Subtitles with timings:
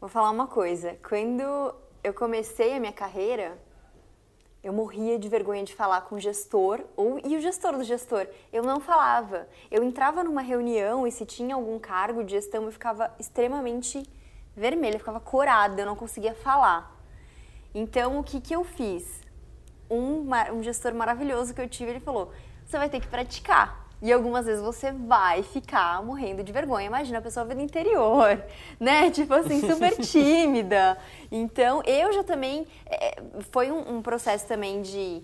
[0.00, 0.96] Vou falar uma coisa.
[1.06, 3.58] Quando eu comecei a minha carreira,
[4.64, 8.26] eu morria de vergonha de falar com o gestor ou e o gestor do gestor.
[8.50, 9.46] Eu não falava.
[9.70, 14.02] Eu entrava numa reunião e se tinha algum cargo de gestão, eu ficava extremamente
[14.56, 16.98] vermelha, eu ficava corada, eu não conseguia falar.
[17.74, 19.20] Então, o que, que eu fiz?
[19.90, 22.32] Um, um gestor maravilhoso que eu tive, ele falou:
[22.64, 23.89] você vai ter que praticar.
[24.02, 26.86] E algumas vezes você vai ficar morrendo de vergonha.
[26.86, 28.42] Imagina a pessoa do interior,
[28.80, 29.10] né?
[29.10, 30.96] Tipo assim, super tímida.
[31.30, 32.66] Então, eu já também.
[32.86, 35.22] É, foi um, um, processo também de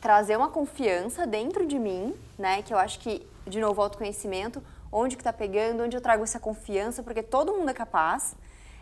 [0.00, 2.62] trazer uma confiança dentro de mim, né?
[2.62, 4.62] Que eu acho que, de novo, autoconhecimento.
[4.90, 8.34] Onde que tá pegando, onde eu trago essa confiança, porque todo mundo é capaz.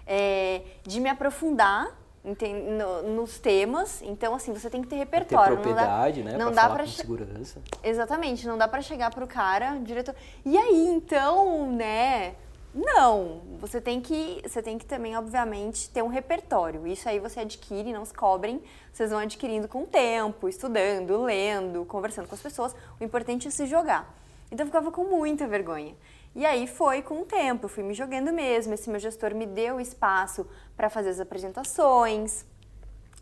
[0.07, 4.01] É, de me aprofundar no, nos temas.
[4.03, 5.57] Então, assim, você tem que ter repertório.
[5.57, 6.45] Ter propriedade, não dá, né?
[6.45, 7.61] Não pra dá para segurança.
[7.83, 10.15] Exatamente, não dá para chegar pro cara, diretor.
[10.45, 12.35] E aí, então, né?
[12.75, 16.87] Não, você tem que, você tem que também, obviamente, ter um repertório.
[16.87, 18.63] Isso aí você adquire, não se cobrem.
[18.91, 22.75] Vocês vão adquirindo com o tempo, estudando, lendo, conversando com as pessoas.
[22.99, 24.15] O importante é se jogar.
[24.53, 25.97] Então eu ficava com muita vergonha.
[26.35, 28.75] E aí foi com o tempo, eu fui me jogando mesmo.
[28.75, 32.45] Esse meu gestor me deu espaço para fazer as apresentações.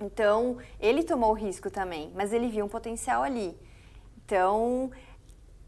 [0.00, 3.56] Então, ele tomou o risco também, mas ele viu um potencial ali.
[4.24, 4.90] Então,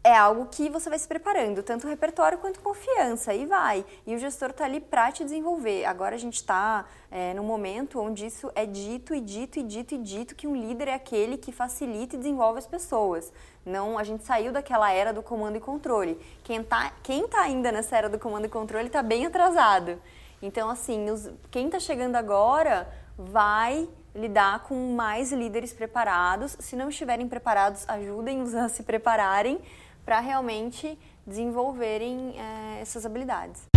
[0.03, 3.85] é algo que você vai se preparando, tanto repertório quanto confiança, e vai.
[4.05, 5.85] E o gestor está ali para te desenvolver.
[5.85, 9.95] Agora a gente está é, num momento onde isso é dito e dito e dito
[9.95, 13.31] e dito que um líder é aquele que facilita e desenvolve as pessoas.
[13.65, 16.19] Não, a gente saiu daquela era do comando e controle.
[16.43, 20.01] Quem está quem tá ainda nessa era do comando e controle está bem atrasado.
[20.41, 26.57] Então, assim, os, quem está chegando agora vai lidar com mais líderes preparados.
[26.59, 29.61] Se não estiverem preparados, ajudem-os a se prepararem
[30.05, 33.72] para realmente desenvolverem é, essas habilidades.